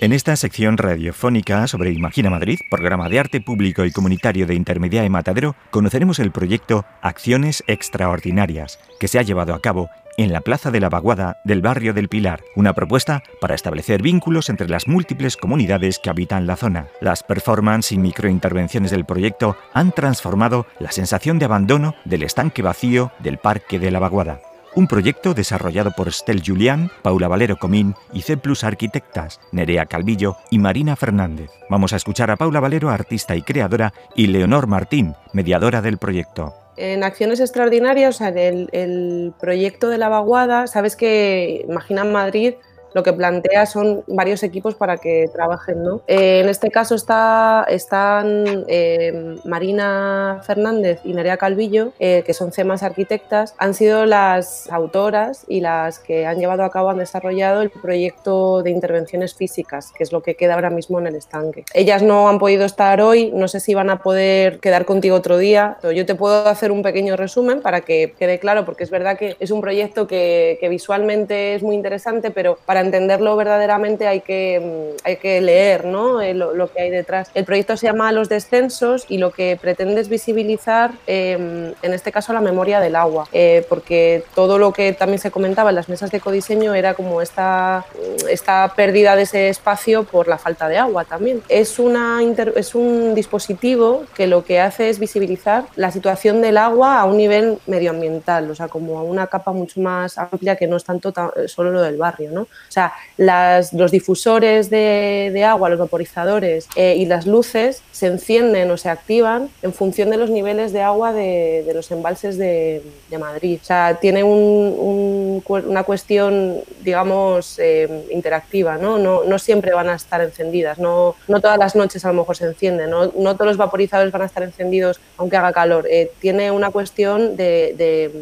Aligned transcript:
En 0.00 0.12
esta 0.12 0.36
sección 0.36 0.76
radiofónica 0.78 1.66
sobre 1.66 1.90
Imagina 1.90 2.30
Madrid, 2.30 2.60
programa 2.70 3.08
de 3.08 3.18
arte 3.18 3.40
público 3.40 3.84
y 3.84 3.90
comunitario 3.90 4.46
de 4.46 4.54
Intermedia 4.54 5.04
y 5.04 5.10
Matadero, 5.10 5.56
conoceremos 5.70 6.18
el 6.18 6.30
proyecto 6.30 6.84
Acciones 7.02 7.64
Extraordinarias, 7.66 8.78
que 9.00 9.08
se 9.08 9.18
ha 9.18 9.22
llevado 9.22 9.54
a 9.54 9.60
cabo 9.60 9.90
en 10.16 10.32
la 10.32 10.40
Plaza 10.40 10.70
de 10.70 10.80
la 10.80 10.88
Vaguada 10.88 11.40
del 11.44 11.62
barrio 11.62 11.94
del 11.94 12.08
Pilar, 12.08 12.42
una 12.56 12.74
propuesta 12.74 13.22
para 13.40 13.54
establecer 13.54 14.02
vínculos 14.02 14.50
entre 14.50 14.68
las 14.68 14.88
múltiples 14.88 15.36
comunidades 15.36 15.98
que 15.98 16.10
habitan 16.10 16.46
la 16.46 16.56
zona. 16.56 16.88
Las 17.00 17.22
performances 17.22 17.92
y 17.92 17.98
microintervenciones 17.98 18.90
del 18.90 19.04
proyecto 19.04 19.56
han 19.72 19.92
transformado 19.92 20.66
la 20.80 20.92
sensación 20.92 21.38
de 21.38 21.46
abandono 21.46 21.94
del 22.04 22.24
estanque 22.24 22.62
vacío 22.62 23.12
del 23.20 23.38
Parque 23.38 23.78
de 23.78 23.90
la 23.90 24.00
Vaguada 24.00 24.40
un 24.78 24.86
proyecto 24.86 25.34
desarrollado 25.34 25.90
por 25.90 26.06
Estel 26.06 26.40
Julián, 26.46 26.88
Paula 27.02 27.26
Valero 27.26 27.56
Comín 27.56 27.96
y 28.12 28.22
C 28.22 28.36
Plus 28.36 28.62
Arquitectas, 28.62 29.40
Nerea 29.50 29.86
Calvillo 29.86 30.36
y 30.52 30.60
Marina 30.60 30.94
Fernández. 30.94 31.50
Vamos 31.68 31.92
a 31.92 31.96
escuchar 31.96 32.30
a 32.30 32.36
Paula 32.36 32.60
Valero, 32.60 32.88
artista 32.88 33.34
y 33.34 33.42
creadora, 33.42 33.92
y 34.14 34.28
Leonor 34.28 34.68
Martín, 34.68 35.16
mediadora 35.32 35.82
del 35.82 35.98
proyecto. 35.98 36.54
En 36.76 37.02
acciones 37.02 37.40
extraordinarias, 37.40 38.14
o 38.14 38.18
sea, 38.18 38.28
el, 38.28 39.34
proyecto 39.40 39.88
de 39.88 39.98
la 39.98 40.08
vaguada, 40.08 40.68
sabes 40.68 40.94
que 40.94 41.66
Imagina 41.68 42.04
Madrid 42.04 42.54
lo 42.92 43.02
que 43.02 43.12
plantea 43.12 43.66
son 43.66 44.02
varios 44.06 44.42
equipos 44.42 44.74
para 44.74 44.96
que 44.96 45.28
trabajen. 45.32 45.82
¿no? 45.82 46.00
Eh, 46.06 46.40
en 46.40 46.48
este 46.48 46.70
caso 46.70 46.94
está, 46.94 47.66
están 47.68 48.64
eh, 48.68 49.36
Marina 49.44 50.40
Fernández 50.44 51.00
y 51.04 51.12
Nerea 51.12 51.36
Calvillo, 51.36 51.92
eh, 51.98 52.22
que 52.24 52.34
son 52.34 52.52
CEMAS 52.52 52.82
arquitectas, 52.82 53.54
han 53.58 53.74
sido 53.74 54.06
las 54.06 54.70
autoras 54.70 55.44
y 55.48 55.60
las 55.60 55.98
que 55.98 56.26
han 56.26 56.38
llevado 56.38 56.64
a 56.64 56.70
cabo, 56.70 56.90
han 56.90 56.98
desarrollado 56.98 57.62
el 57.62 57.70
proyecto 57.70 58.62
de 58.62 58.70
intervenciones 58.70 59.34
físicas, 59.34 59.92
que 59.96 60.02
es 60.02 60.12
lo 60.12 60.22
que 60.22 60.34
queda 60.34 60.54
ahora 60.54 60.70
mismo 60.70 60.98
en 60.98 61.08
el 61.08 61.16
estanque. 61.16 61.64
Ellas 61.74 62.02
no 62.02 62.28
han 62.28 62.38
podido 62.38 62.64
estar 62.64 63.00
hoy, 63.00 63.30
no 63.34 63.48
sé 63.48 63.60
si 63.60 63.74
van 63.74 63.90
a 63.90 64.02
poder 64.02 64.60
quedar 64.60 64.84
contigo 64.84 65.16
otro 65.16 65.38
día. 65.38 65.78
Yo 65.94 66.06
te 66.06 66.14
puedo 66.14 66.46
hacer 66.46 66.72
un 66.72 66.82
pequeño 66.82 67.16
resumen 67.16 67.60
para 67.60 67.80
que 67.82 68.14
quede 68.18 68.38
claro, 68.38 68.64
porque 68.64 68.84
es 68.84 68.90
verdad 68.90 69.18
que 69.18 69.36
es 69.40 69.50
un 69.50 69.60
proyecto 69.60 70.06
que, 70.06 70.58
que 70.60 70.68
visualmente 70.68 71.54
es 71.54 71.62
muy 71.62 71.74
interesante, 71.74 72.30
pero 72.30 72.58
para 72.66 72.77
entenderlo 72.80 73.36
verdaderamente 73.36 74.06
hay 74.06 74.20
que, 74.20 74.60
mm, 74.60 75.06
hay 75.06 75.16
que 75.16 75.40
leer 75.40 75.78
¿no? 75.84 76.20
Eh, 76.20 76.34
lo, 76.34 76.72
que 76.72 76.82
hay 76.82 76.90
detrás. 76.90 77.30
El 77.34 77.44
proyecto 77.44 77.76
se 77.76 77.86
llama 77.86 78.12
Los 78.12 78.28
Descensos 78.28 79.06
y 79.08 79.18
lo 79.18 79.32
que 79.32 79.58
pretende 79.60 80.00
es 80.00 80.08
visibilizar, 80.08 80.92
em, 81.06 81.72
en 81.82 81.94
este 81.94 82.12
caso, 82.12 82.32
la 82.32 82.40
memoria 82.40 82.80
del 82.80 82.96
agua, 82.96 83.26
eh, 83.32 83.64
porque 83.68 84.24
todo 84.34 84.58
lo 84.58 84.72
que 84.72 84.92
también 84.92 85.18
se 85.18 85.30
comentaba 85.30 85.70
en 85.70 85.76
las 85.76 85.88
mesas 85.88 86.10
de 86.10 86.20
codiseño 86.20 86.74
era 86.74 86.94
como 86.94 87.20
esta, 87.20 87.84
esta 88.28 88.72
pérdida 88.74 89.16
de 89.16 89.22
ese 89.22 89.48
espacio 89.48 90.04
por 90.04 90.28
la 90.28 90.38
falta 90.38 90.68
de 90.68 90.78
agua 90.78 91.04
también. 91.04 91.42
Es, 91.48 91.78
una 91.78 92.20
es 92.56 92.74
un 92.74 93.14
dispositivo 93.14 94.04
que 94.14 94.26
lo 94.26 94.44
que 94.44 94.60
hace 94.60 94.88
es 94.90 94.98
visibilizar 94.98 95.64
la 95.76 95.90
situación 95.90 96.40
del 96.40 96.58
agua 96.58 97.00
a 97.00 97.04
un 97.04 97.16
nivel 97.16 97.58
medioambiental, 97.66 98.50
o 98.50 98.54
sea, 98.54 98.68
como 98.68 98.98
a 98.98 99.02
una 99.02 99.26
capa 99.26 99.52
mucho 99.52 99.80
más 99.80 100.18
amplia 100.18 100.56
que 100.56 100.66
no 100.66 100.76
es 100.76 100.84
tanto 100.84 101.12
solo 101.46 101.70
lo 101.70 101.82
del 101.82 101.96
barrio, 101.96 102.30
¿no? 102.30 102.46
O 102.68 102.72
sea, 102.72 102.92
las, 103.16 103.72
los 103.72 103.90
difusores 103.90 104.70
de, 104.70 105.44
agua, 105.44 105.68
los 105.68 105.78
vaporizadores 105.78 106.68
eh, 106.76 106.96
y 106.96 107.06
las 107.06 107.26
luces 107.26 107.82
se 107.92 108.06
encienden 108.06 108.70
o 108.70 108.76
se 108.76 108.90
activan 108.90 109.48
en 109.62 109.72
función 109.72 110.10
de 110.10 110.16
los 110.16 110.30
niveles 110.30 110.72
de 110.72 110.82
agua 110.82 111.12
de, 111.12 111.70
los 111.74 111.90
embalses 111.90 112.36
de, 112.38 112.82
Madrid. 113.18 113.58
O 113.60 113.64
sea, 113.64 113.98
tiene 114.00 114.22
una 114.22 115.82
cuestión, 115.82 116.60
digamos, 116.82 117.58
eh, 117.58 118.04
interactiva, 118.10 118.76
¿no? 118.76 118.98
¿no? 118.98 119.24
¿no? 119.24 119.38
siempre 119.38 119.72
van 119.72 119.88
a 119.88 119.94
estar 119.94 120.20
encendidas, 120.20 120.78
no, 120.78 121.16
no 121.26 121.40
todas 121.40 121.58
las 121.58 121.74
noches 121.74 122.04
a 122.04 122.08
lo 122.08 122.14
mejor 122.14 122.36
se 122.36 122.44
encienden, 122.44 122.90
no, 122.90 123.06
no 123.06 123.34
todos 123.34 123.46
los 123.46 123.56
vaporizadores 123.56 124.12
van 124.12 124.22
a 124.22 124.26
estar 124.26 124.42
encendidos 124.42 125.00
aunque 125.16 125.36
haga 125.36 125.52
calor. 125.52 125.86
Eh, 125.90 126.12
tiene 126.20 126.50
una 126.50 126.70
cuestión 126.70 127.36
de 127.36 128.12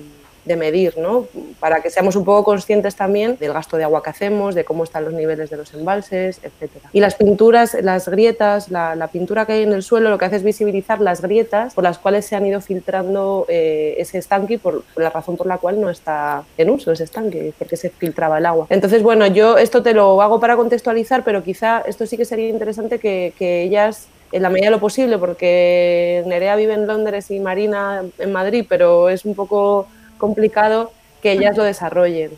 de 0.46 0.56
medir, 0.56 0.96
¿no? 0.96 1.26
para 1.60 1.80
que 1.80 1.90
seamos 1.90 2.16
un 2.16 2.24
poco 2.24 2.44
conscientes 2.44 2.96
también 2.96 3.36
del 3.38 3.52
gasto 3.52 3.76
de 3.76 3.84
agua 3.84 4.02
que 4.02 4.10
hacemos, 4.10 4.54
de 4.54 4.64
cómo 4.64 4.84
están 4.84 5.04
los 5.04 5.14
niveles 5.14 5.50
de 5.50 5.56
los 5.56 5.72
embalses, 5.74 6.40
etc. 6.42 6.70
Y 6.92 7.00
las 7.00 7.14
pinturas, 7.14 7.76
las 7.82 8.08
grietas, 8.08 8.70
la, 8.70 9.08
pintura 9.12 9.46
que 9.46 9.54
hay 9.54 9.62
en 9.62 9.72
el 9.72 9.82
suelo 9.82 10.10
lo 10.10 10.18
que 10.18 10.26
hace 10.26 10.36
es 10.36 10.42
visibilizar 10.42 11.00
las 11.00 11.22
grietas 11.22 11.74
por 11.74 11.84
las 11.84 11.98
cuales 11.98 12.26
se 12.26 12.36
han 12.36 12.44
ido 12.44 12.60
filtrando 12.60 13.46
eh, 13.48 13.94
ese 13.98 14.18
estanque 14.18 14.58
por, 14.58 14.84
la 14.96 15.10
razón 15.10 15.36
por 15.36 15.46
la 15.46 15.58
cual 15.58 15.80
no 15.80 15.90
está 15.90 16.42
en 16.58 16.70
uso 16.70 16.92
ese 16.92 17.04
estanque, 17.04 17.52
porque 17.58 17.76
se 17.76 17.90
filtraba 17.90 18.38
el 18.38 18.46
agua. 18.46 18.66
Entonces, 18.70 19.02
bueno, 19.02 19.26
yo 19.26 19.58
esto 19.58 19.82
te 19.82 19.94
lo 19.94 20.20
hago 20.22 20.40
para 20.40 20.56
contextualizar, 20.56 21.24
pero 21.24 21.42
quizá 21.42 21.82
esto 21.86 22.06
sí 22.06 22.16
que 22.16 22.24
sería 22.24 22.48
interesante 22.48 22.98
que, 22.98 23.32
que 23.38 23.62
ellas 23.62 24.08
en 24.32 24.42
la 24.42 24.50
medida 24.50 24.66
de 24.66 24.72
lo 24.72 24.80
posible, 24.80 25.18
porque 25.18 26.22
Nerea 26.26 26.56
vive 26.56 26.74
en 26.74 26.86
Londres 26.86 27.30
y 27.30 27.38
Marina 27.38 28.02
en 28.18 28.32
Madrid, 28.32 28.66
pero 28.68 29.08
es 29.08 29.24
un 29.24 29.34
poco 29.34 29.86
complicado 30.19 30.93
que 31.22 31.32
ellas 31.32 31.56
lo 31.56 31.65
desarrollen. 31.65 32.32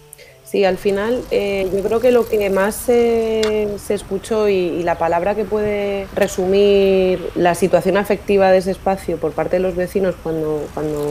Sí, 0.49 0.65
al 0.65 0.79
final 0.79 1.21
eh, 1.31 1.69
yo 1.75 1.83
creo 1.83 2.01
que 2.01 2.11
lo 2.11 2.27
que 2.27 2.49
más 2.49 2.75
se, 2.75 3.69
escuchó 3.91 4.49
y, 4.49 4.83
la 4.83 4.95
palabra 4.95 5.35
que 5.35 5.45
puede 5.45 6.07
resumir 6.15 7.21
la 7.35 7.55
situación 7.55 7.99
afectiva 7.99 8.51
de 8.51 8.57
ese 8.57 8.71
espacio 8.71 9.19
por 9.19 9.33
parte 9.33 9.57
de 9.57 9.63
los 9.63 9.77
vecinos 9.77 10.15
cuando, 10.23 10.67
cuando 10.73 11.05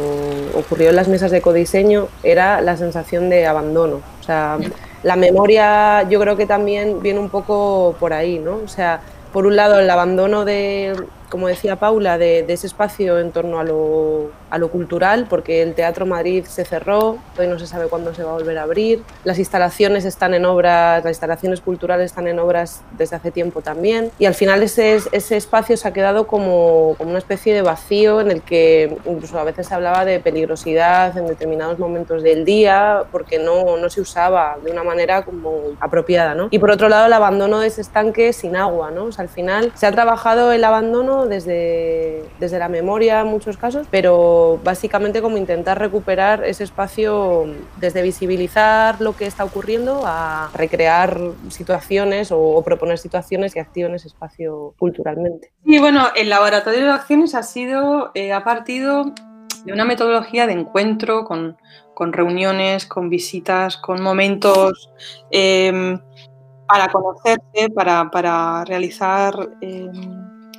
ocurrió 0.55 0.89
en 0.89 0.95
las 0.95 1.07
mesas 1.07 1.29
de 1.29 1.41
codiseño 1.41 2.07
era 2.23 2.61
la 2.61 2.77
sensación 2.77 3.29
de 3.29 3.45
abandono. 3.45 4.01
O 4.19 4.23
sea, 4.23 4.57
la 5.03 5.15
memoria 5.15 6.01
yo 6.09 6.19
creo 6.19 6.35
que 6.35 6.47
también 6.47 7.03
viene 7.03 7.19
un 7.19 7.29
poco 7.29 7.95
por 7.99 8.13
ahí, 8.13 8.39
¿no? 8.39 8.55
O 8.65 8.67
sea, 8.67 9.01
por 9.31 9.45
un 9.45 9.55
lado 9.55 9.79
el 9.79 9.89
abandono 9.91 10.45
de, 10.45 10.95
como 11.29 11.47
decía 11.47 11.75
Paula, 11.77 12.17
de, 12.17 12.45
ese 12.47 12.67
espacio 12.67 13.19
en 13.19 13.31
torno 13.31 13.59
a 13.59 13.63
lo, 13.63 14.31
a 14.49 14.57
lo, 14.57 14.69
cultural, 14.69 15.27
porque 15.29 15.61
el 15.61 15.73
Teatro 15.73 16.05
Madrid 16.05 16.45
se 16.45 16.65
cerró, 16.65 17.17
hoy 17.37 17.47
no 17.47 17.59
se 17.59 17.67
sabe 17.67 17.87
cuándo 17.87 18.13
se 18.13 18.23
va 18.23 18.31
a 18.31 18.33
volver 18.33 18.57
a 18.57 18.63
abrir, 18.63 19.03
las 19.23 19.39
instalaciones 19.39 20.05
están 20.05 20.33
en 20.33 20.45
obras, 20.45 21.03
las 21.03 21.11
instalaciones 21.11 21.61
culturales 21.61 22.05
están 22.05 22.27
en 22.27 22.39
obras 22.39 22.81
desde 22.97 23.15
hace 23.15 23.31
tiempo 23.31 23.61
también, 23.61 24.11
y 24.19 24.25
al 24.25 24.35
final 24.35 24.63
ese, 24.63 24.99
ese 25.11 25.37
espacio 25.37 25.77
se 25.77 25.87
ha 25.87 25.93
quedado 25.93 26.27
como, 26.27 26.95
como 26.97 27.09
una 27.09 27.19
especie 27.19 27.53
de 27.53 27.61
vacío 27.61 28.21
en 28.21 28.31
el 28.31 28.41
que 28.41 28.97
incluso 29.05 29.39
a 29.39 29.43
veces 29.43 29.67
se 29.67 29.73
hablaba 29.73 30.05
de 30.05 30.19
peligrosidad 30.19 31.17
en 31.17 31.27
determinados 31.27 31.79
momentos 31.79 32.23
del 32.23 32.45
día, 32.45 33.03
porque 33.11 33.39
no, 33.39 33.77
no 33.77 33.89
se 33.89 34.01
usaba 34.01 34.57
de 34.63 34.71
una 34.71 34.83
manera 34.83 35.23
como 35.23 35.61
apropiada. 35.79 36.35
¿no? 36.35 36.47
Y 36.51 36.59
por 36.59 36.71
otro 36.71 36.89
lado, 36.89 37.07
el 37.07 37.13
abandono 37.13 37.59
de 37.59 37.67
ese 37.67 37.81
estanque 37.81 38.33
sin 38.33 38.55
agua. 38.55 38.91
¿no? 38.91 39.05
O 39.05 39.11
sea, 39.11 39.23
al 39.23 39.29
final 39.29 39.71
se 39.75 39.85
ha 39.85 39.91
trabajado 39.91 40.51
el 40.51 40.63
abandono 40.63 41.16
desde, 41.25 42.23
desde 42.39 42.59
la 42.59 42.69
memoria 42.69 43.21
en 43.21 43.27
muchos 43.27 43.57
casos, 43.57 43.87
pero 43.89 44.59
básicamente 44.63 45.21
como 45.21 45.37
intentar 45.37 45.79
recuperar 45.79 46.43
ese 46.43 46.63
espacio 46.63 47.45
desde 47.77 48.01
visibilizar 48.01 49.01
lo 49.01 49.15
que 49.15 49.25
está 49.25 49.43
ocurriendo 49.43 50.03
a 50.05 50.49
recrear 50.53 51.19
situaciones 51.49 52.31
o, 52.31 52.61
proponer 52.63 52.97
situaciones 52.97 53.53
que 53.53 53.59
activen 53.59 53.95
ese 53.95 54.07
espacio 54.07 54.73
culturalmente. 54.77 55.51
Y 55.63 55.79
bueno, 55.79 56.07
el 56.15 56.29
laboratorio 56.29 56.85
de 56.85 56.91
acciones 56.91 57.33
ha 57.35 57.43
sido, 57.43 58.11
eh, 58.13 58.33
ha 58.33 58.43
partido 58.43 59.13
de 59.63 59.73
una 59.73 59.85
metodología 59.85 60.47
de 60.47 60.53
encuentro 60.53 61.23
con, 61.25 61.57
con 61.93 62.13
reuniones, 62.13 62.85
con 62.85 63.09
visitas, 63.09 63.77
con 63.77 64.01
momentos 64.01 64.91
eh, 65.31 65.97
para 66.67 66.89
conocerse, 66.89 67.69
para, 67.73 68.09
para 68.11 68.65
realizar 68.65 69.33
eh, 69.61 69.89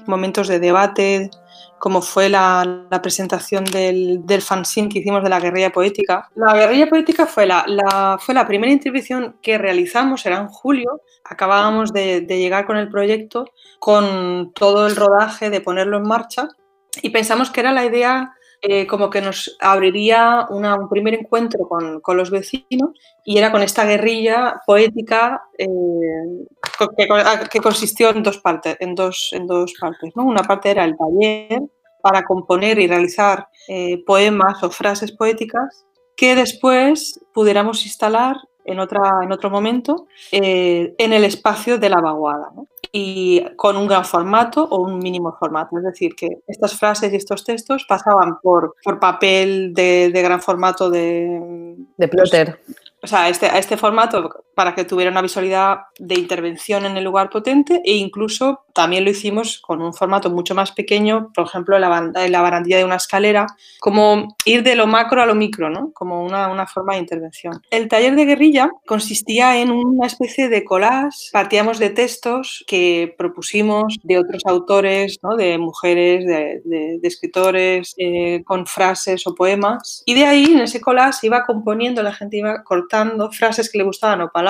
momentos 0.08 0.48
de 0.48 0.58
debate, 0.58 1.30
como 1.78 2.02
fue 2.02 2.28
la, 2.28 2.88
presentación 3.02 3.64
del, 3.64 4.26
del, 4.26 4.42
fanzine 4.42 4.88
que 4.88 4.98
hicimos 4.98 5.22
de 5.22 5.28
la 5.28 5.40
guerrilla 5.40 5.70
poética. 5.70 6.28
La 6.34 6.54
guerrilla 6.54 6.88
poética 6.88 7.26
fue 7.26 7.46
la, 7.46 8.18
fue 8.20 8.34
la 8.34 8.46
primera 8.46 8.72
intervención 8.72 9.36
que 9.42 9.58
realizamos, 9.58 10.26
era 10.26 10.38
en 10.38 10.48
julio, 10.48 11.02
acabábamos 11.24 11.92
de, 11.92 12.22
de 12.22 12.38
llegar 12.38 12.66
con 12.66 12.76
el 12.76 12.88
proyecto, 12.88 13.44
con 13.78 14.52
todo 14.54 14.86
el 14.86 14.96
rodaje, 14.96 15.50
de 15.50 15.60
ponerlo 15.60 15.98
en 15.98 16.08
marcha, 16.08 16.48
y 17.02 17.10
pensamos 17.10 17.50
que 17.50 17.60
era 17.60 17.72
la 17.72 17.84
idea 17.84 18.32
eh, 18.60 18.88
como 18.88 19.08
que 19.08 19.20
nos 19.20 19.56
abriría 19.60 20.46
un 20.50 20.88
primer 20.88 21.14
encuentro 21.14 21.68
con, 21.68 22.00
con, 22.00 22.16
los 22.16 22.28
vecinos 22.30 22.90
y 23.24 23.38
era 23.38 23.52
con 23.52 23.62
esta 23.62 23.84
guerrilla 23.84 24.60
poética 24.66 25.44
eh, 25.56 25.68
que, 27.50 27.60
consistió 27.60 28.10
en 28.10 28.24
dos 28.24 28.38
partes. 28.38 28.76
En 28.80 28.96
dos, 28.96 29.30
en 29.32 29.46
dos 29.46 29.74
partes 29.80 30.12
¿no? 30.16 30.24
Una 30.24 30.42
parte 30.42 30.70
era 30.70 30.84
el 30.84 30.96
taller 30.96 31.62
para 32.02 32.24
componer 32.24 32.80
y 32.80 32.88
realizar 32.88 33.46
eh, 33.68 34.02
poemas 34.04 34.60
o 34.64 34.70
frases 34.70 35.12
poéticas 35.12 35.86
que 36.16 36.34
después 36.34 37.20
pudiéramos 37.32 37.86
instalar 37.86 38.36
en, 38.64 38.80
otra, 38.80 39.20
en 39.22 39.30
otro 39.30 39.50
momento 39.50 40.08
en 40.32 41.12
el 41.12 41.24
espacio 41.24 41.78
de 41.78 41.90
la 41.90 42.00
vaguada. 42.00 42.50
Y 42.92 43.44
con 43.56 43.76
un 43.76 43.86
gran 43.86 44.04
formato 44.04 44.64
o 44.64 44.80
un 44.80 44.98
mínimo 44.98 45.36
formato. 45.38 45.78
Es 45.78 45.84
decir, 45.84 46.14
que 46.14 46.38
estas 46.46 46.78
frases 46.78 47.12
y 47.12 47.16
estos 47.16 47.44
textos 47.44 47.84
pasaban 47.88 48.40
por, 48.40 48.74
por 48.82 48.98
papel 48.98 49.72
de, 49.74 50.10
de, 50.12 50.22
gran 50.22 50.40
formato 50.40 50.90
de... 50.90 51.76
De 51.96 52.08
plotter. 52.08 52.60
o 53.02 53.06
sea, 53.06 53.28
este, 53.28 53.46
a 53.46 53.58
este 53.58 53.76
formato 53.76 54.44
para 54.58 54.74
que 54.74 54.84
tuviera 54.84 55.12
una 55.12 55.22
visualidad 55.22 55.82
de 56.00 56.16
intervención 56.16 56.84
en 56.84 56.96
el 56.96 57.04
lugar 57.04 57.30
potente 57.30 57.80
e 57.84 57.94
incluso 57.94 58.64
también 58.72 59.04
lo 59.04 59.10
hicimos 59.10 59.60
con 59.60 59.80
un 59.80 59.94
formato 59.94 60.30
mucho 60.30 60.52
más 60.52 60.72
pequeño, 60.72 61.30
por 61.32 61.46
ejemplo, 61.46 61.78
la, 61.78 62.10
la 62.28 62.42
barandilla 62.42 62.78
de 62.78 62.84
una 62.84 62.96
escalera, 62.96 63.46
como 63.78 64.36
ir 64.44 64.64
de 64.64 64.74
lo 64.74 64.88
macro 64.88 65.22
a 65.22 65.26
lo 65.26 65.36
micro, 65.36 65.70
¿no? 65.70 65.92
como 65.92 66.24
una, 66.24 66.48
una 66.48 66.66
forma 66.66 66.94
de 66.94 67.00
intervención. 67.00 67.60
El 67.70 67.86
taller 67.86 68.16
de 68.16 68.24
guerrilla 68.24 68.70
consistía 68.84 69.60
en 69.60 69.70
una 69.70 70.06
especie 70.08 70.48
de 70.48 70.64
collage, 70.64 71.30
partíamos 71.32 71.78
de 71.78 71.90
textos 71.90 72.64
que 72.66 73.14
propusimos 73.16 73.96
de 74.02 74.18
otros 74.18 74.42
autores, 74.44 75.18
¿no? 75.22 75.36
de 75.36 75.58
mujeres, 75.58 76.24
de, 76.26 76.62
de, 76.64 77.00
escritores, 77.02 77.94
eh, 77.96 78.42
con 78.44 78.66
frases 78.66 79.24
o 79.26 79.36
poemas, 79.36 80.02
y 80.04 80.14
de 80.14 80.24
ahí 80.24 80.44
en 80.46 80.60
ese 80.60 80.80
collage 80.80 81.26
iba 81.28 81.44
componiendo, 81.44 82.02
la 82.02 82.12
gente 82.12 82.38
iba 82.38 82.64
cortando 82.64 83.30
frases 83.30 83.70
que 83.70 83.78
le 83.78 83.84
gustaban 83.84 84.20
o 84.20 84.30
palabras, 84.30 84.47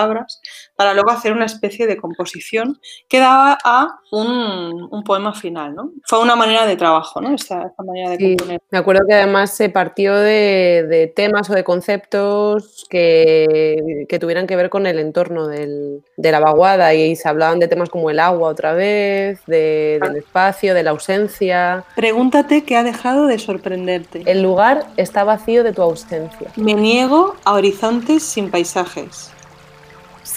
para 0.76 0.94
luego 0.94 1.10
hacer 1.10 1.32
una 1.32 1.46
especie 1.46 1.86
de 1.86 1.96
composición 1.96 2.78
que 3.08 3.18
daba 3.18 3.58
a 3.64 3.98
un, 4.12 4.88
un 4.90 5.02
poema 5.04 5.34
final. 5.34 5.74
¿no? 5.74 5.90
Fue 6.04 6.20
una 6.20 6.36
manera 6.36 6.66
de 6.66 6.76
trabajo, 6.76 7.20
¿no? 7.20 7.34
esta, 7.34 7.62
esta 7.66 7.82
manera 7.82 8.10
de 8.10 8.16
Sí, 8.18 8.36
componer. 8.36 8.60
me 8.70 8.78
acuerdo 8.78 9.02
que 9.08 9.14
además 9.14 9.50
se 9.54 9.68
partió 9.70 10.14
de, 10.14 10.86
de 10.88 11.06
temas 11.08 11.50
o 11.50 11.54
de 11.54 11.64
conceptos 11.64 12.86
que, 12.88 14.06
que 14.08 14.18
tuvieran 14.18 14.46
que 14.46 14.56
ver 14.56 14.70
con 14.70 14.86
el 14.86 14.98
entorno 14.98 15.46
del- 15.48 16.02
de 16.16 16.32
la 16.32 16.40
vaguada 16.40 16.94
y 16.94 17.16
se 17.16 17.28
hablaban 17.28 17.58
de 17.58 17.68
temas 17.68 17.88
como 17.90 18.10
el 18.10 18.18
agua 18.20 18.48
otra 18.50 18.72
vez, 18.72 19.40
de- 19.46 19.98
del 20.02 20.16
espacio, 20.16 20.74
de 20.74 20.82
la 20.82 20.90
ausencia. 20.90 21.84
Pregúntate 21.96 22.64
qué 22.64 22.76
ha 22.76 22.82
dejado 22.84 23.26
de 23.26 23.38
sorprenderte. 23.38 24.22
El 24.26 24.42
lugar 24.42 24.86
está 24.96 25.24
vacío 25.24 25.64
de 25.64 25.72
tu 25.72 25.82
ausencia. 25.82 26.50
Me 26.56 26.74
niego 26.74 27.34
a 27.44 27.54
horizontes 27.54 28.22
sin 28.22 28.50
paisajes. 28.50 29.30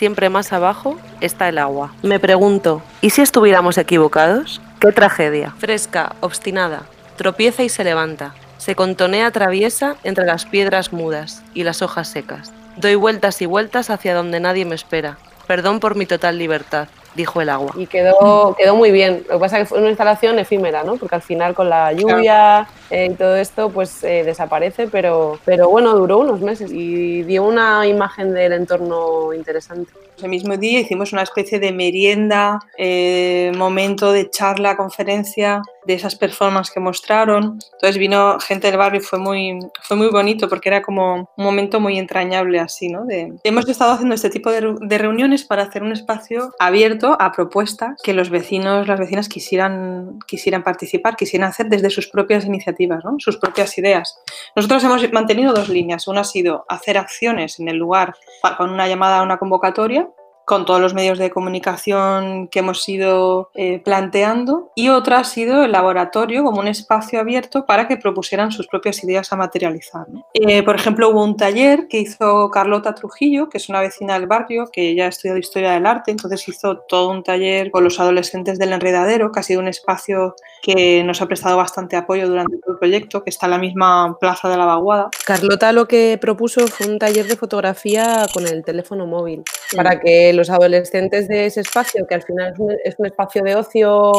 Siempre 0.01 0.29
más 0.29 0.51
abajo 0.51 0.97
está 1.19 1.47
el 1.47 1.59
agua. 1.59 1.93
Me 2.01 2.19
pregunto, 2.19 2.81
¿y 3.01 3.11
si 3.11 3.21
estuviéramos 3.21 3.77
equivocados? 3.77 4.59
¡Qué 4.79 4.91
tragedia! 4.91 5.53
Fresca, 5.59 6.15
obstinada, 6.21 6.81
tropieza 7.17 7.61
y 7.61 7.69
se 7.69 7.83
levanta. 7.83 8.33
Se 8.57 8.73
contonea 8.73 9.29
traviesa 9.29 9.97
entre 10.03 10.25
las 10.25 10.47
piedras 10.47 10.91
mudas 10.91 11.43
y 11.53 11.61
las 11.61 11.83
hojas 11.83 12.07
secas. 12.07 12.51
Doy 12.77 12.95
vueltas 12.95 13.43
y 13.43 13.45
vueltas 13.45 13.91
hacia 13.91 14.15
donde 14.15 14.39
nadie 14.39 14.65
me 14.65 14.73
espera. 14.73 15.19
Perdón 15.45 15.79
por 15.79 15.95
mi 15.95 16.07
total 16.07 16.39
libertad, 16.39 16.87
dijo 17.13 17.39
el 17.39 17.49
agua. 17.49 17.75
Y 17.77 17.85
quedó, 17.85 18.55
quedó 18.57 18.75
muy 18.75 18.89
bien. 18.89 19.23
Lo 19.29 19.35
que 19.35 19.39
pasa 19.39 19.59
es 19.59 19.65
que 19.65 19.69
fue 19.69 19.81
una 19.81 19.89
instalación 19.89 20.39
efímera, 20.39 20.83
¿no? 20.83 20.95
Porque 20.95 21.13
al 21.13 21.21
final 21.21 21.53
con 21.53 21.69
la 21.69 21.93
lluvia 21.93 22.67
eh, 22.91 23.07
y 23.09 23.15
todo 23.15 23.37
esto 23.37 23.69
pues 23.69 24.03
eh, 24.03 24.23
desaparece, 24.25 24.87
pero, 24.87 25.39
pero 25.45 25.69
bueno, 25.69 25.95
duró 25.95 26.19
unos 26.19 26.41
meses 26.41 26.71
y 26.73 27.23
dio 27.23 27.43
una 27.43 27.87
imagen 27.87 28.33
del 28.33 28.51
entorno 28.51 29.33
interesante. 29.33 29.93
Ese 30.17 30.27
mismo 30.27 30.57
día 30.57 30.81
hicimos 30.81 31.13
una 31.13 31.23
especie 31.23 31.59
de 31.59 31.71
merienda, 31.71 32.59
eh, 32.77 33.53
momento 33.55 34.11
de 34.11 34.29
charla, 34.29 34.75
conferencia, 34.75 35.61
de 35.85 35.93
esas 35.93 36.15
performances 36.15 36.73
que 36.73 36.79
mostraron. 36.79 37.59
Entonces 37.73 37.97
vino 37.97 38.39
gente 38.39 38.67
del 38.67 38.77
barrio 38.77 39.01
fue 39.01 39.19
muy, 39.19 39.57
fue 39.81 39.97
muy 39.97 40.07
bonito 40.07 40.47
porque 40.49 40.69
era 40.69 40.81
como 40.81 41.15
un 41.15 41.43
momento 41.43 41.79
muy 41.79 41.97
entrañable 41.97 42.59
así, 42.59 42.89
¿no? 42.89 43.05
De- 43.05 43.33
hemos 43.43 43.67
estado 43.67 43.93
haciendo 43.93 44.15
este 44.15 44.29
tipo 44.29 44.51
de, 44.51 44.75
de 44.79 44.97
reuniones 44.97 45.43
para 45.43 45.63
hacer 45.63 45.83
un 45.83 45.91
espacio 45.91 46.51
abierto 46.59 47.17
a 47.19 47.31
propuestas 47.31 47.99
que 48.03 48.13
los 48.13 48.29
vecinos, 48.29 48.87
las 48.87 48.99
vecinas 48.99 49.27
quisieran, 49.29 50.19
quisieran 50.27 50.63
participar, 50.63 51.15
quisieran 51.15 51.49
hacer 51.49 51.67
desde 51.67 51.89
sus 51.89 52.07
propias 52.07 52.45
iniciativas, 52.45 53.03
¿no? 53.03 53.15
sus 53.19 53.37
propias 53.37 53.77
ideas. 53.77 54.17
Nosotros 54.55 54.83
hemos 54.83 55.11
mantenido 55.11 55.53
dos 55.53 55.69
líneas. 55.69 56.07
Una 56.07 56.21
ha 56.21 56.25
sido 56.25 56.65
hacer 56.69 56.97
acciones 56.97 57.59
en 57.59 57.67
el 57.67 57.77
lugar 57.77 58.15
con 58.57 58.69
una 58.69 58.87
llamada 58.87 59.19
a 59.19 59.23
una 59.23 59.37
convocatoria 59.37 60.07
con 60.45 60.65
todos 60.65 60.81
los 60.81 60.93
medios 60.93 61.17
de 61.17 61.29
comunicación 61.29 62.47
que 62.47 62.59
hemos 62.59 62.87
ido 62.87 63.49
eh, 63.53 63.79
planteando 63.79 64.71
y 64.75 64.89
otra 64.89 65.19
ha 65.19 65.23
sido 65.23 65.63
el 65.63 65.71
laboratorio 65.71 66.43
como 66.43 66.59
un 66.59 66.67
espacio 66.67 67.19
abierto 67.19 67.65
para 67.65 67.87
que 67.87 67.97
propusieran 67.97 68.51
sus 68.51 68.67
propias 68.67 69.03
ideas 69.03 69.31
a 69.31 69.35
materializar. 69.35 70.07
¿no? 70.09 70.25
Eh, 70.33 70.63
por 70.63 70.75
ejemplo, 70.75 71.09
hubo 71.09 71.23
un 71.23 71.37
taller 71.37 71.87
que 71.87 71.99
hizo 71.99 72.49
Carlota 72.49 72.93
Trujillo, 72.93 73.49
que 73.49 73.57
es 73.57 73.69
una 73.69 73.81
vecina 73.81 74.15
del 74.19 74.27
barrio, 74.27 74.69
que 74.71 74.95
ya 74.95 75.05
ha 75.05 75.09
estudiado 75.09 75.39
historia 75.39 75.71
del 75.71 75.85
arte, 75.85 76.11
entonces 76.11 76.47
hizo 76.47 76.77
todo 76.87 77.09
un 77.09 77.23
taller 77.23 77.71
con 77.71 77.83
los 77.83 77.99
adolescentes 77.99 78.59
del 78.59 78.73
enredadero, 78.73 79.31
que 79.31 79.39
ha 79.39 79.43
sido 79.43 79.59
un 79.59 79.67
espacio 79.67 80.35
que 80.61 81.03
nos 81.03 81.21
ha 81.21 81.27
prestado 81.27 81.57
bastante 81.57 81.95
apoyo 81.95 82.27
durante 82.27 82.57
todo 82.57 82.73
el 82.73 82.79
proyecto, 82.79 83.23
que 83.23 83.29
está 83.29 83.47
en 83.47 83.51
la 83.51 83.57
misma 83.57 84.17
plaza 84.19 84.49
de 84.49 84.57
la 84.57 84.65
Vaguada. 84.65 85.09
Carlota 85.25 85.71
lo 85.71 85.87
que 85.87 86.17
propuso 86.19 86.67
fue 86.67 86.87
un 86.87 86.99
taller 86.99 87.25
de 87.25 87.35
fotografía 87.35 88.25
con 88.33 88.47
el 88.47 88.63
teléfono 88.63 89.05
móvil, 89.07 89.43
para 89.75 89.99
que 89.99 90.33
los 90.33 90.40
adolescentes 90.49 91.27
de 91.27 91.45
ese 91.45 91.61
espacio, 91.61 92.05
que 92.07 92.15
al 92.15 92.23
final 92.23 92.51
es 92.53 92.59
un, 92.59 92.75
es 92.83 92.95
un 92.97 93.05
espacio 93.05 93.43
de 93.43 93.55
ocio 93.55 94.11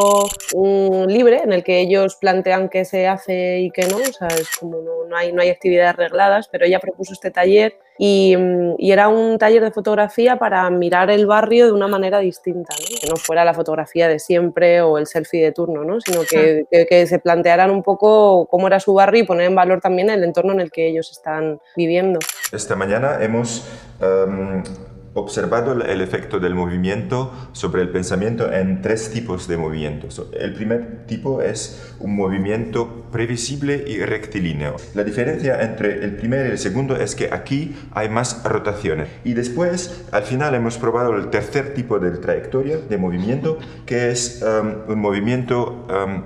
mm, 0.55 1.05
libre, 1.07 1.39
en 1.45 1.53
el 1.53 1.65
que 1.65 1.81
ellos 1.81 2.17
plantean 2.17 2.69
qué 2.69 2.85
se 2.85 3.07
hace 3.09 3.61
y 3.61 3.71
qué 3.71 3.87
no, 3.89 3.97
o 3.97 4.13
sea, 4.13 4.29
es 4.29 4.49
como 4.59 4.79
no, 4.79 5.05
no 5.09 5.17
hay, 5.17 5.33
no 5.33 5.43
hay 5.43 5.51
actividades 5.51 5.97
regladas, 5.97 6.49
pero 6.49 6.65
ella 6.65 6.79
propuso 6.81 7.13
este 7.13 7.31
taller 7.31 7.77
y, 7.99 8.35
mm, 8.37 8.75
y 8.79 8.93
era 8.93 9.09
un 9.09 9.39
taller 9.39 9.63
de 9.63 9.71
fotografía 9.71 10.37
para 10.39 10.69
mirar 10.71 11.11
el 11.11 11.27
barrio 11.27 11.67
de 11.67 11.73
una 11.73 11.89
manera 11.89 12.19
distinta, 12.21 12.75
¿no? 12.79 12.99
que 13.01 13.07
no 13.09 13.17
fuera 13.17 13.45
la 13.45 13.55
fotografía 13.55 14.09
de 14.09 14.19
siempre 14.19 14.81
o 14.81 14.99
el 14.99 15.07
selfie 15.07 15.43
de 15.43 15.53
turno, 15.53 15.85
¿no? 15.85 16.01
sino 16.01 16.21
que, 16.23 16.65
que- 16.71 16.87
que 16.87 17.07
se 17.07 17.19
plantearan 17.19 17.71
un 17.71 17.83
poco 17.83 18.47
cómo 18.51 18.67
era 18.67 18.81
su 18.81 18.95
barrio 18.95 19.23
y 19.23 19.27
poner 19.27 19.47
en 19.47 19.55
valor 19.55 19.81
también 19.81 20.11
el 20.11 20.25
entorno 20.25 20.53
en 20.53 20.61
el 20.61 20.71
que 20.71 20.89
ellos 20.89 21.11
están 21.11 21.61
viviendo. 21.77 22.19
Esta 22.53 22.75
mañana 22.77 23.19
hemos 23.21 23.65
em, 24.01 24.63
observado 25.15 25.73
el- 25.73 26.01
efecto 26.03 26.41
del 26.41 26.55
movimiento 26.55 27.33
sobre 27.53 27.83
el 27.83 27.91
pensamiento 27.91 28.53
en 28.53 28.83
tres 28.83 29.11
tipos 29.13 29.47
de 29.47 29.57
movimientos. 29.57 30.21
El 30.39 30.53
primer 30.55 31.07
tipo 31.07 31.41
es 31.43 31.95
un 32.01 32.17
movimiento 32.17 33.05
previsible 33.13 33.85
y 33.87 33.99
rectilíneo. 34.05 34.77
La 34.95 35.05
diferencia 35.05 35.63
entre 35.63 36.05
el 36.05 36.17
primero 36.17 36.47
y 36.49 36.51
el 36.53 36.59
segundo 36.59 36.97
es 36.97 37.15
que 37.15 37.29
aquí 37.33 37.77
hay 37.93 38.09
más 38.09 38.43
rotaciones. 38.45 39.09
Y 39.25 39.35
después, 39.35 40.05
al 40.13 40.23
final, 40.25 40.55
hemos 40.55 40.77
probado 40.79 41.17
el 41.17 41.29
tercer 41.31 41.75
tipo 41.75 41.99
de 41.99 42.11
trayectoria 42.13 42.79
de 42.79 42.97
movimiento, 42.99 43.59
que 43.87 44.11
es 44.11 44.43
em, 44.43 44.75
un 44.89 44.99
movimiento 44.99 45.87
em, 45.89 46.23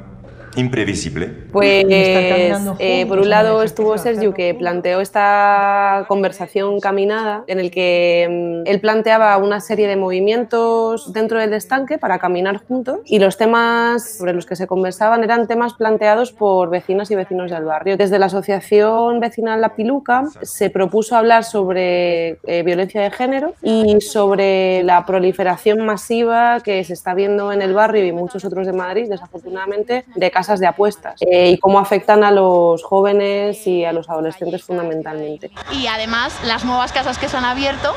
imprevisible. 0.57 1.27
Pues, 1.53 1.85
eh, 1.89 3.07
por 3.09 3.19
un 3.19 3.31
lado 3.31 3.63
estuvo 3.63 3.97
Sergio 3.99 4.35
que 4.35 4.55
planteó 4.55 5.01
esta 5.01 6.05
conversación 6.09 6.81
caminada 6.81 7.45
en 7.47 7.61
el 7.61 7.71
que 7.71 8.63
mm, 8.65 8.69
él 8.69 8.81
planteaba 8.81 9.37
una 9.37 9.61
serie 9.61 9.87
de 9.87 9.97
movimientos 9.97 11.13
dentro 11.13 11.39
del 11.39 11.53
estanque 11.53 11.99
para 11.99 12.19
caminar 12.19 12.59
juntos 12.67 13.01
y 13.05 13.19
los 13.19 13.37
temas 13.37 14.17
sobre 14.17 14.33
los 14.33 14.47
que 14.47 14.57
se 14.57 14.67
conversaban 14.67 15.23
eran 15.25 15.47
temas 15.47 15.75
planteados 15.75 16.33
por 16.33 16.71
vecinas 16.71 17.11
y 17.11 17.15
vecinos 17.15 17.51
del 17.51 17.65
barrio. 17.65 17.97
Desde 17.97 18.19
la 18.19 18.27
asociación 18.27 19.21
vecinal 19.21 19.61
La 19.61 19.75
Piluca 19.75 20.25
se 20.43 20.71
propuso 20.71 21.17
hablar 21.17 21.45
sobre 21.45 22.39
eh, 22.45 22.63
violencia 22.65 23.03
de 23.03 23.11
género 23.11 23.55
y 23.63 24.01
sobre 24.01 24.83
la 24.83 25.05
proliferación 25.05 25.85
masiva 25.85 26.61
que 26.61 26.83
se 26.85 26.93
está 26.93 27.15
viendo 27.15 27.53
en 27.53 27.63
el 27.63 27.75
barrio 27.75 28.05
y 28.05 28.13
muchos 28.13 28.45
otros 28.45 28.67
de 28.67 28.73
Madrid, 28.73 29.09
desafortunadamente, 29.09 30.05
de 30.15 30.31
casas 30.31 30.46
de 30.47 30.67
apuestas 30.67 31.21
eh, 31.21 31.51
y 31.51 31.59
cómo 31.59 31.79
afectan 31.79 32.23
a 32.25 32.31
los 32.31 32.83
jóvenes 32.85 33.67
y 33.67 33.85
a 33.85 33.93
los 33.93 34.09
adolescentes 34.09 34.63
fundamentalmente. 34.63 35.51
Y 35.73 35.87
además, 35.89 36.39
las 36.45 36.65
nuevas 36.65 36.93
casas 36.93 37.19
que 37.19 37.29
se 37.29 37.37
han 37.37 37.45
abierto, 37.45 37.93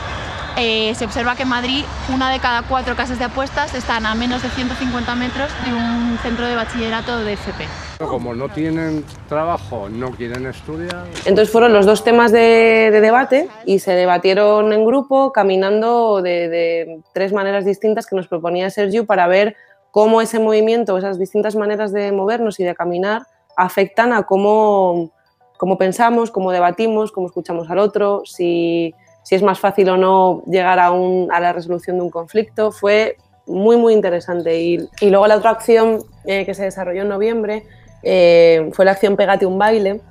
eh, 0.58 0.94
se 0.96 1.06
observa 1.06 1.36
que 1.36 1.44
en 1.44 1.50
Madrid 1.50 1.86
una 2.14 2.32
de 2.32 2.40
cada 2.40 2.64
cuatro 2.64 2.96
casas 2.96 3.18
de 3.18 3.26
apuestas 3.26 3.74
están 3.76 4.06
a 4.06 4.14
menos 4.16 4.42
de 4.42 4.50
150 4.50 5.16
metros 5.16 5.50
de 5.64 5.72
un 5.72 6.18
centro 6.22 6.46
de 6.46 6.56
bachillerato 6.56 7.18
de 7.24 7.34
FP. 7.34 7.66
Como 8.00 8.34
no 8.34 8.50
tienen 8.50 9.06
trabajo, 9.28 9.88
no 9.90 10.12
quieren 10.12 10.48
estudiar. 10.48 11.06
Entonces 11.26 11.50
fueron 11.50 11.72
los 11.72 11.86
dos 11.86 12.04
temas 12.04 12.32
de, 12.32 12.90
de 12.92 13.02
debate 13.02 13.48
y 13.66 13.80
se 13.80 13.92
debatieron 13.94 14.74
en 14.74 14.86
grupo, 14.86 15.32
caminando 15.32 16.22
de, 16.22 16.50
de 16.50 17.02
tres 17.14 17.32
maneras 17.32 17.64
distintas 17.64 18.06
que 18.06 18.16
nos 18.16 18.28
proponía 18.28 18.70
Sergio 18.70 19.06
para 19.06 19.28
ver 19.28 19.56
cómo 19.92 20.22
ese 20.22 20.40
movimiento, 20.40 20.98
esas 20.98 21.18
distintas 21.20 21.56
maneras 21.56 21.92
de 21.92 22.12
movernos 22.12 22.60
y 22.60 22.64
de 22.64 22.76
caminar 22.76 23.24
afectan 23.58 24.14
a 24.14 24.24
cómo, 24.24 25.12
cómo 25.58 25.78
pensamos, 25.78 26.32
cómo 26.32 26.52
debatimos, 26.52 27.12
cómo 27.12 27.28
escuchamos 27.28 27.70
al 27.70 27.80
otro, 27.80 28.22
si, 28.26 28.94
si 29.24 29.36
es 29.36 29.44
más 29.44 29.60
fácil 29.60 29.90
o 29.90 29.98
no 29.98 30.44
llegar 30.46 30.80
a, 30.80 30.92
un- 30.92 31.30
a 31.32 31.40
la 31.40 31.54
resolución 31.54 31.98
de 31.98 32.04
un 32.04 32.10
conflicto. 32.10 32.72
Fue 32.72 33.18
muy, 33.46 33.78
muy 33.78 33.94
interesante. 33.94 34.60
Y, 34.62 34.78
luego 35.02 35.28
la 35.28 35.36
otra 35.38 35.50
acción 35.50 36.00
eh, 36.26 36.46
que 36.46 36.54
se 36.54 36.64
desarrolló 36.64 37.02
en 37.02 37.10
noviembre 37.10 37.64
eh, 38.04 38.70
fue 38.74 38.86
la 38.86 38.92
acción 38.92 39.18
Pégate 39.18 39.46
un 39.46 39.58
baile, 39.58 39.90
en 39.90 40.02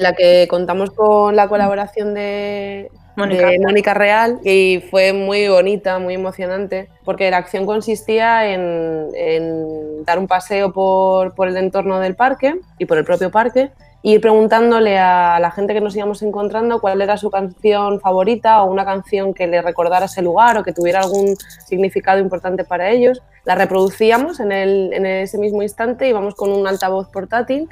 la 0.00 0.12
que 0.14 0.46
contamos 0.50 0.90
con 0.90 1.34
la 1.34 1.48
colaboración 1.48 2.12
de 2.12 2.90
Mónica. 3.18 3.48
de 3.48 3.58
Mónica 3.58 3.94
Real 3.94 4.38
y 4.44 4.82
fue 4.90 5.12
muy 5.12 5.48
bonita, 5.48 5.98
muy 5.98 6.14
emocionante, 6.14 6.88
porque 7.04 7.30
la 7.30 7.38
acción 7.38 7.66
consistía 7.66 8.52
en, 8.52 10.04
dar 10.04 10.18
un 10.18 10.28
paseo 10.28 10.72
por, 10.72 11.34
el 11.48 11.56
entorno 11.56 11.98
del 11.98 12.14
parque 12.14 12.60
y 12.78 12.86
por 12.86 12.96
el 12.96 13.04
propio 13.04 13.30
parque 13.30 13.70
y 14.00 14.20
preguntándole 14.20 14.96
a 14.98 15.40
la 15.40 15.50
gente 15.50 15.74
que 15.74 15.80
nos 15.80 15.96
íbamos 15.96 16.22
encontrando 16.22 16.80
cuál 16.80 17.02
era 17.02 17.16
su 17.16 17.30
canción 17.30 17.98
favorita 18.00 18.62
o 18.62 18.70
una 18.70 18.84
canción 18.84 19.34
que 19.34 19.48
le 19.48 19.60
recordara 19.60 20.06
ese 20.06 20.22
lugar 20.22 20.56
o 20.56 20.62
que 20.62 20.72
tuviera 20.72 21.00
algún 21.00 21.34
significado 21.66 22.20
importante 22.20 22.62
para 22.62 22.90
ellos. 22.90 23.20
La 23.44 23.56
reproducíamos 23.56 24.38
en, 24.38 24.52
en 24.52 25.04
ese 25.04 25.38
mismo 25.38 25.62
instante, 25.62 26.08
íbamos 26.08 26.36
con 26.36 26.52
un 26.52 26.68
altavoz 26.68 27.08
portátil 27.08 27.68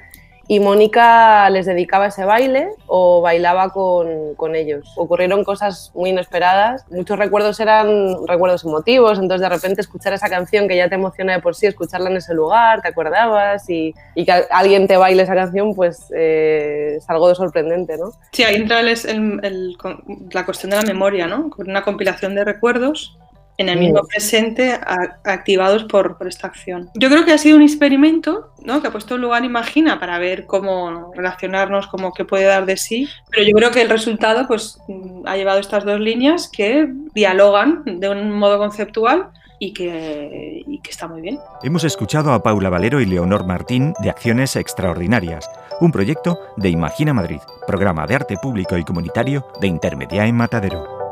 y 0.49 0.61
Mónica 0.61 1.51
les 1.51 1.67
dedicaba 1.67 2.07
ese 2.07 2.25
baile 2.25 2.69
o 2.87 3.21
bailaba 3.21 3.71
con, 3.71 4.35
con, 4.37 4.55
ellos. 4.55 4.93
Ocurrieron 4.97 5.45
cosas 5.45 5.91
muy 5.95 6.11
inesperadas, 6.11 6.85
muchos 6.91 7.19
recuerdos 7.19 7.59
eran 7.59 8.27
recuerdos 8.27 8.65
emotivos, 8.65 9.19
entonces 9.19 9.41
de 9.41 9.49
repente 9.49 9.81
escuchar 9.81 10.13
esa 10.13 10.29
canción 10.29 10.69
que 10.69 10.77
ya 10.77 10.89
te 10.89 10.95
emociona 10.95 11.35
de 11.35 11.41
por 11.41 11.55
sí, 11.55 11.67
escucharla 11.67 12.11
en 12.11 12.19
ese 12.19 12.33
lugar, 12.35 12.81
te 12.81 12.89
acordabas 12.89 13.69
y, 13.69 13.95
que 14.15 14.33
alguien 14.51 14.87
te 14.87 14.97
baile 14.97 15.25
esa 15.25 15.35
canción, 15.35 15.75
pues 15.75 16.07
eh, 16.15 16.97
es 16.99 17.11
algo 17.11 17.29
de 17.29 17.35
sorprendente, 17.35 17.97
¿no? 17.99 18.13
Sí, 18.33 18.45
ahí 18.45 18.57
entra 18.57 18.83
la 18.83 20.45
cuestión 20.45 20.71
de 20.71 20.77
la 20.77 20.83
memoria, 20.83 21.27
¿no? 21.27 21.51
Con 21.51 21.69
una 21.69 21.83
compilación 21.83 22.35
de 22.35 22.45
recuerdos 22.45 23.17
en 23.59 23.69
el 23.69 23.79
mismo 23.79 24.03
presente 24.07 24.79
activados 25.25 25.85
por, 25.85 26.19
por, 26.19 26.29
esta 26.29 26.47
acción. 26.47 26.91
Yo 26.95 27.09
creo 27.09 27.25
que 27.25 27.33
ha 27.33 27.39
sido 27.39 27.57
un 27.57 27.63
experimento 27.63 28.51
¿no? 28.65 28.83
que 28.83 28.89
ha 28.89 28.93
puesto 28.93 29.17
lugar 29.17 29.45
Imagina 29.45 29.99
para 29.99 30.19
ver 30.19 30.47
cómo 30.47 31.13
relacionarnos, 31.15 31.87
cómo 31.87 32.13
qué 32.13 32.25
puede 32.25 32.45
dar 32.45 32.67
de 32.67 32.77
sí, 32.77 33.09
pero 33.31 33.45
yo 33.45 33.53
creo 33.53 33.71
que 33.71 33.83
el 33.83 33.89
resultado 33.89 34.47
pues, 34.47 34.79
ha 35.25 35.37
llevado 35.37 35.59
estas 35.59 35.85
dos 35.85 36.01
líneas 36.01 36.51
que 36.53 36.89
dialogan 37.15 37.83
de 37.87 38.09
un 38.09 38.31
modo 38.33 38.59
conceptual 38.59 39.31
y 39.59 39.73
que, 39.73 40.63
y 40.67 40.79
que 40.81 40.91
está 40.91 41.09
muy 41.09 41.23
bien. 41.23 41.39
Hemos 41.63 41.85
escuchado 41.85 42.33
a 42.33 42.43
Paula 42.43 42.69
Valero 42.69 43.01
y 43.01 43.07
Leonor 43.07 43.47
Martín 43.47 43.95
de 44.01 44.11
Acciones 44.11 44.55
Extraordinarias, 44.57 45.49
un 45.81 45.93
proyecto 45.93 46.39
de 46.57 46.69
Imagina 46.69 47.15
Madrid, 47.15 47.41
programa 47.67 48.07
de 48.07 48.17
arte 48.17 48.37
público 48.37 48.77
y 48.77 48.85
comunitario 48.85 49.47
de 49.61 49.69
Intermedia 49.69 50.27
en 50.27 50.37
Matadero. 50.37 51.06